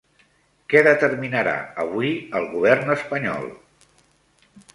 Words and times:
Què 0.73 0.81
determinarà 0.87 1.53
avui 1.83 2.09
el 2.41 2.49
govern 2.55 2.95
espanyol? 2.95 3.47